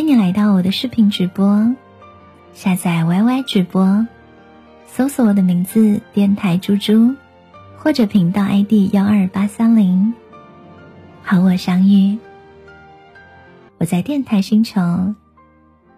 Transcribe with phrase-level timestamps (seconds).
[0.00, 1.76] 欢迎你来到我的视频直播，
[2.54, 4.06] 下载 YY 直播，
[4.86, 7.14] 搜索我的名字“电台猪猪”，
[7.76, 10.14] 或者频道 ID 幺二八三零，
[11.22, 12.18] 和我相遇。
[13.76, 14.80] 我在电台星球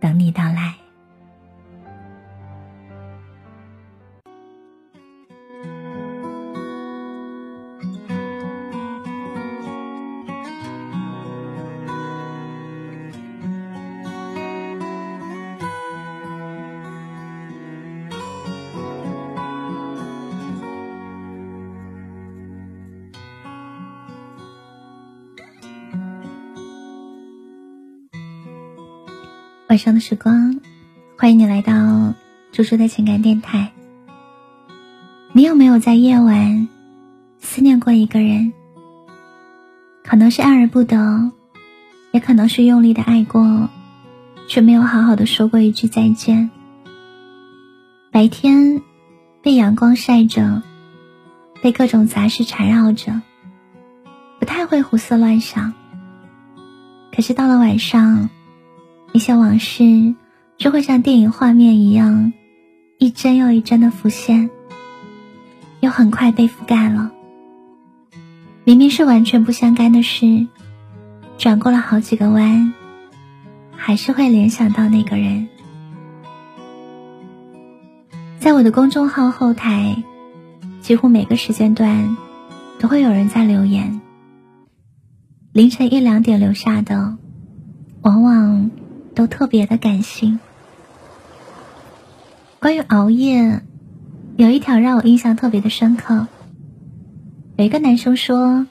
[0.00, 0.74] 等你到来。
[29.74, 30.60] 晚上的时光，
[31.18, 32.14] 欢迎你来到
[32.52, 33.72] 猪猪的情感电台。
[35.32, 36.68] 你有没有在夜晚
[37.40, 38.52] 思念过一个人？
[40.04, 41.32] 可能是爱而不得，
[42.12, 43.68] 也可能是用力的爱过，
[44.46, 46.50] 却没有好好的说过一句再见。
[48.12, 48.80] 白天
[49.42, 50.62] 被阳光晒着，
[51.62, 53.20] 被各种杂事缠绕着，
[54.38, 55.74] 不太会胡思乱想。
[57.12, 58.30] 可是到了晚上。
[59.14, 60.12] 一些往事
[60.58, 62.32] 就会像电影画面一样，
[62.98, 64.50] 一帧又一帧的浮现，
[65.78, 67.12] 又很快被覆盖了。
[68.64, 70.48] 明明是完全不相干的事，
[71.38, 72.74] 转过了好几个弯，
[73.76, 75.46] 还是会联想到那个人。
[78.40, 80.02] 在我的公众号后台，
[80.80, 82.16] 几乎每个时间段
[82.80, 84.00] 都会有人在留言。
[85.52, 87.16] 凌晨一两点留下的，
[88.02, 88.72] 往往。
[89.14, 90.38] 都特别的感性。
[92.58, 93.62] 关于熬夜，
[94.36, 96.26] 有一条让我印象特别的深刻。
[97.56, 98.66] 有一个男生说，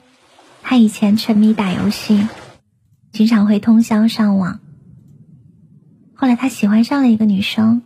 [0.62, 2.28] 他以前沉迷打游戏，
[3.12, 4.60] 经常会通宵上网。
[6.14, 7.82] 后来他喜欢上了一个女生，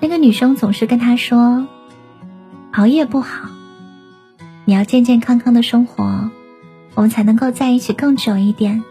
[0.00, 1.66] 那个女生总是跟他说，
[2.72, 3.48] 熬夜不好，
[4.64, 6.30] 你要健健康康的生活，
[6.94, 8.82] 我们才能够在一起更久一点。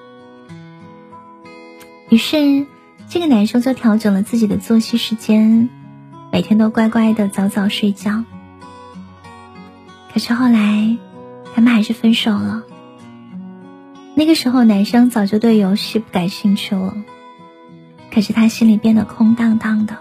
[2.11, 2.67] 于是，
[3.07, 5.69] 这个男生就调整了自己的作息时间，
[6.29, 8.25] 每天都乖乖的早早睡觉。
[10.11, 10.97] 可是后来，
[11.55, 12.63] 他们还是分手了。
[14.13, 16.97] 那个时候，男生早就对游戏不感兴趣了，
[18.13, 19.97] 可是他心里变得空荡荡的，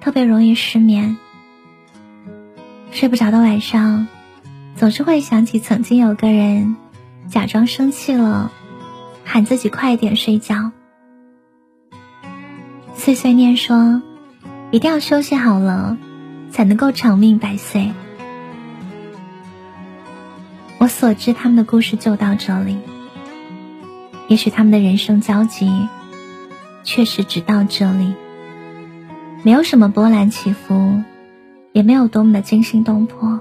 [0.00, 1.18] 特别容易失眠。
[2.92, 4.08] 睡不着的晚上，
[4.74, 6.76] 总是会想起曾经有个人
[7.28, 8.50] 假装生气了，
[9.22, 10.72] 喊自己快点睡觉。
[13.04, 14.00] 碎碎念说
[14.72, 15.98] ：“一定要休息好了，
[16.50, 17.92] 才能够长命百岁。”
[20.80, 22.78] 我所知他们的故事就到这里。
[24.26, 25.70] 也许他们的人生交集，
[26.82, 28.14] 确实只到这里，
[29.42, 31.02] 没有什么波澜起伏，
[31.72, 33.38] 也没有多么的惊心动魄。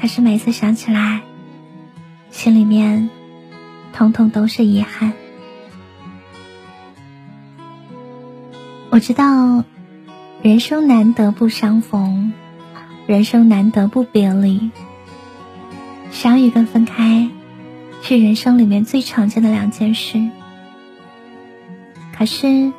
[0.00, 1.22] 可是每次想起来，
[2.30, 3.10] 心里面，
[3.92, 5.12] 统统都是遗憾。
[8.96, 9.62] 我知道，
[10.40, 12.32] 人生难得不相逢，
[13.06, 14.70] 人生难得不别离。
[16.10, 17.28] 相遇跟分开，
[18.00, 20.30] 是人生里面最常见的两件事。
[22.16, 22.72] 可是，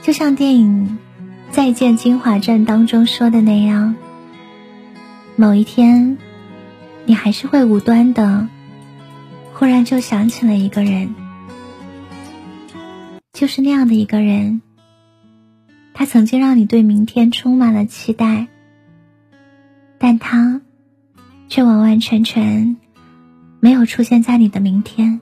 [0.00, 0.98] 就像电影
[1.54, 3.94] 《再见金华镇》当中说的那样，
[5.36, 6.16] 某一天，
[7.04, 8.48] 你还是会无端的，
[9.52, 11.14] 忽然就想起了一个人，
[13.34, 14.62] 就是那样的一个人。
[15.98, 18.48] 他曾经让你对明天充满了期待，
[19.96, 20.60] 但他
[21.48, 22.76] 却完完全全
[23.60, 25.18] 没有出现在你的明天，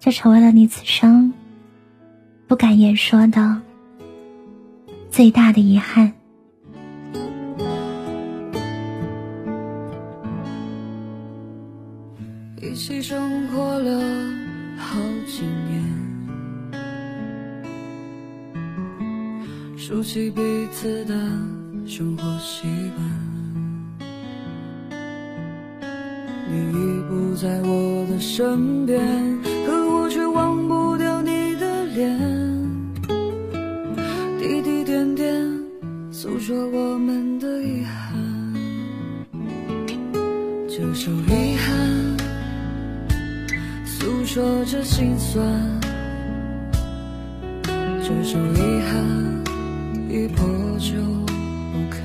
[0.00, 1.32] 这成为了你此生
[2.48, 3.62] 不敢言说的
[5.10, 6.12] 最大的遗憾。
[12.60, 14.11] 一起生活了
[19.92, 20.40] 熟悉彼
[20.72, 21.14] 此的
[21.86, 22.62] 生活习
[22.96, 24.08] 惯。
[26.48, 28.98] 你已不在我的身边
[29.66, 32.18] 可我却忘不掉你的脸。
[34.40, 35.30] 滴滴点点
[36.10, 38.54] 诉说我们的遗憾
[40.66, 42.16] 这首遗憾
[43.84, 45.44] 诉说着心酸
[48.02, 49.41] 这首遗憾
[50.12, 50.46] 已破
[50.78, 50.92] 旧
[51.72, 52.02] 不堪。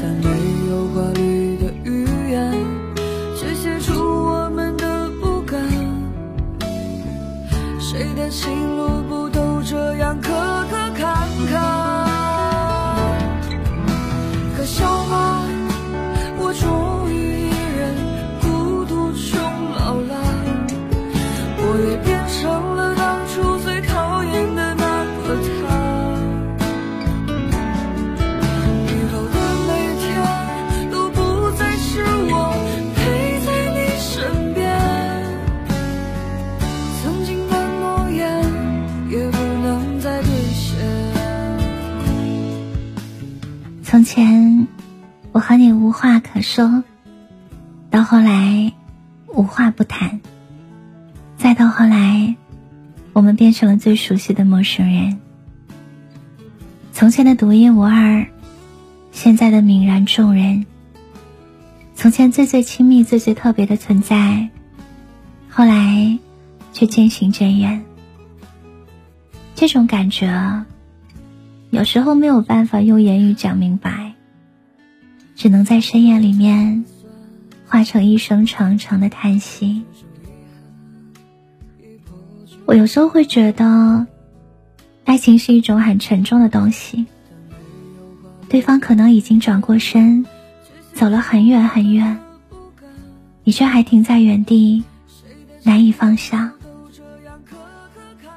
[0.00, 0.30] 但没
[0.70, 2.54] 有华丽的语言，
[3.36, 5.60] 却写出我们的不甘。
[7.80, 10.30] 谁的心路不都这样磕
[10.70, 11.83] 磕坎坎？
[46.34, 46.82] 无话可说，
[47.90, 48.72] 到后来
[49.28, 50.20] 无话不谈，
[51.36, 52.34] 再到后来，
[53.12, 55.20] 我们变成了最熟悉的陌生人。
[56.92, 58.26] 从前的独一无二，
[59.12, 60.66] 现在的泯然众人。
[61.94, 64.50] 从前最最亲密、最最特别的存在，
[65.48, 66.18] 后来
[66.72, 67.84] 却渐行渐远。
[69.54, 70.64] 这种感觉。
[71.70, 74.13] 有时候没有办法用言语讲明白，
[75.34, 76.84] 只能在深夜里面
[77.66, 79.84] 化成一声长长的叹息。
[82.66, 84.06] 我有时候会觉得，
[85.04, 87.06] 爱情是一种很沉重的东西。
[88.48, 90.24] 对方可能已经转过身，
[90.92, 92.18] 走了很远很远，
[93.42, 94.84] 你却还停在原地，
[95.62, 96.52] 难以放下。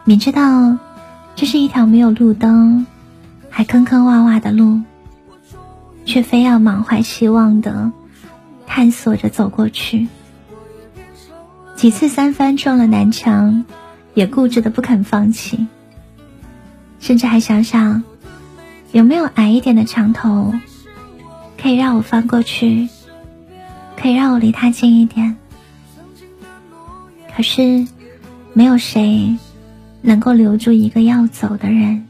[0.03, 0.77] 明知道
[1.35, 2.85] 这是一条没有路灯。
[3.49, 4.81] 还坑坑洼洼的路，
[6.07, 7.91] 却非要满怀希望的
[8.65, 10.07] 探索着走过去。
[11.75, 13.65] 几次三番撞了南墙，
[14.15, 15.67] 也固执的不肯放弃。
[16.99, 18.03] 甚至还想想，
[18.91, 20.53] 有没有矮一点的墙头，
[21.61, 22.87] 可以让我翻过去，
[23.95, 25.35] 可以让我离他近一点。
[27.35, 27.85] 可是，
[28.53, 29.37] 没有谁
[30.01, 32.07] 能够留住一个要走的人。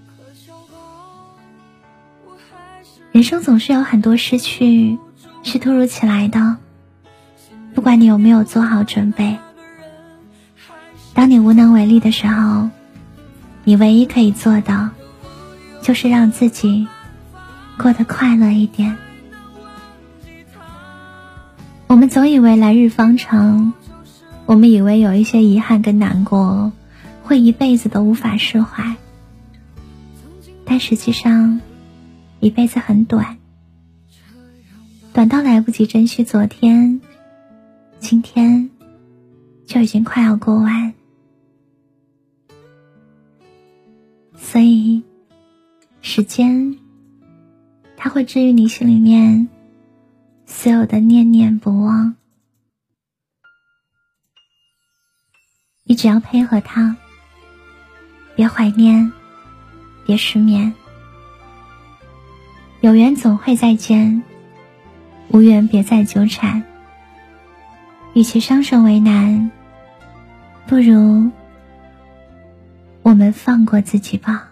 [3.17, 4.99] 人生总是有很多失去，
[5.41, 6.57] 是突如其来的。
[7.73, 9.39] 不管你有没有做好准备，
[11.15, 12.69] 当你无能为力的时候，
[13.63, 14.91] 你唯一可以做的，
[15.81, 16.87] 就是让自己
[17.79, 18.95] 过得快乐一点。
[21.87, 23.73] 我们总以为来日方长，
[24.45, 26.71] 我们以为有一些遗憾跟难过，
[27.23, 28.95] 会一辈子都无法释怀，
[30.65, 31.59] 但实际上。
[32.39, 33.37] 一辈子很短，
[35.11, 37.01] 短到来不及珍惜昨天，
[37.99, 38.69] 今天
[39.65, 40.93] 就已经快要过完。
[44.37, 45.03] 所以，
[46.01, 46.77] 时间，
[47.97, 49.49] 它会治愈你心里面
[50.45, 52.15] 所有的念念不忘。
[55.83, 56.95] 你只要配合他，
[58.35, 59.11] 别怀念，
[60.05, 60.73] 别失眠。
[62.79, 64.21] 有缘总会再见，
[65.29, 66.63] 无缘别再纠缠。
[68.13, 69.51] 与其伤神为难，
[70.67, 71.31] 不如
[73.01, 74.51] 我们放过自己吧。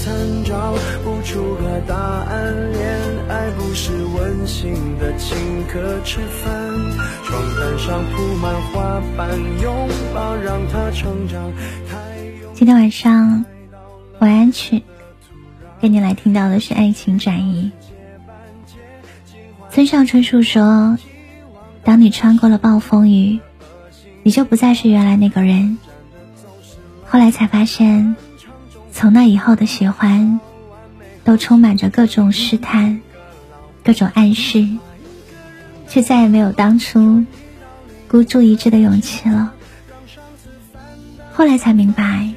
[0.00, 2.72] 晚餐，找不出个答案。
[2.72, 6.50] 恋爱不是温馨的请客吃饭，
[7.22, 11.52] 床单上铺满花瓣，拥抱让它成长。
[12.54, 13.44] 今天晚上
[14.20, 14.82] 晚安曲，
[15.80, 17.70] 给你来听到的是《爱情转移》。
[19.70, 20.96] 村上春树说
[21.84, 23.38] ：“当你穿过了暴风雨，
[24.22, 25.76] 你就不再是原来那个人。”
[27.06, 28.16] 后来才发现，
[29.00, 30.38] 从那以后的喜欢，
[31.24, 33.00] 都充满着各种试探、
[33.82, 34.68] 各种暗示，
[35.88, 37.24] 却再也没有当初
[38.08, 39.54] 孤注一掷的勇气了。
[41.32, 42.28] 后来才明白，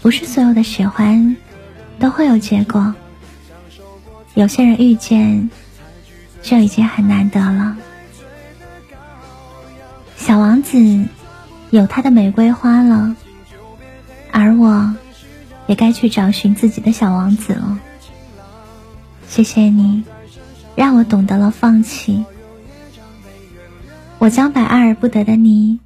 [0.00, 1.36] 不是所有的喜欢
[1.98, 2.94] 都会有结果，
[4.32, 5.50] 有些人遇见。
[6.40, 7.76] 就已经很难得了。
[10.16, 11.04] 小王子
[11.70, 13.16] 有他的玫瑰花了，
[14.30, 14.94] 而我，
[15.66, 17.78] 也该去找寻自己的小王子了。
[19.28, 20.04] 谢谢你，
[20.74, 22.24] 让我懂得了放弃。
[24.18, 25.80] 我将把爱而不得的你，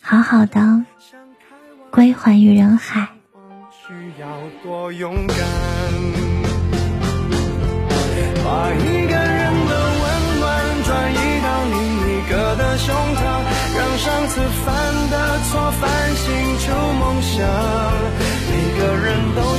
[0.00, 0.84] 好好的
[1.90, 3.08] 归还于人海。
[8.44, 10.44] 把一个人的温暖
[10.84, 11.74] 转移到另
[12.06, 13.18] 一个的胸膛，
[13.76, 14.66] 让上次犯
[15.10, 15.84] 的错反
[16.14, 16.24] 省
[16.60, 16.64] 出
[17.00, 18.05] 梦想。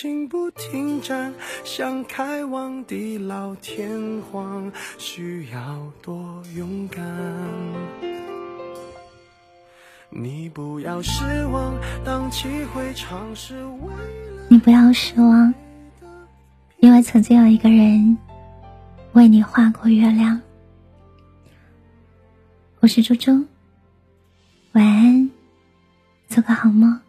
[0.00, 7.04] 情不停站，想开往地老天荒，需要多勇敢。
[10.08, 11.74] 你不要失望，
[12.04, 15.52] 当机会尝试为了你不要失望，
[16.78, 18.16] 因为曾经有一个人
[19.14, 20.40] 为你画过月亮。
[22.78, 23.44] 我是猪猪，
[24.74, 25.28] 晚安，
[26.28, 27.00] 做个好梦。